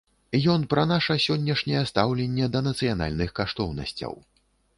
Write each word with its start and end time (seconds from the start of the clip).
Ён 0.53 0.61
пра 0.71 0.85
наша 0.91 1.17
сённяшняе 1.25 1.83
стаўленне 1.91 2.49
да 2.57 2.63
нацыянальных 2.69 3.29
каштоўнасцяў. 3.43 4.13